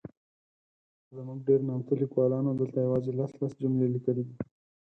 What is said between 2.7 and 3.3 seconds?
یوازي